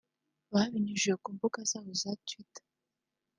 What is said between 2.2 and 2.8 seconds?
twitter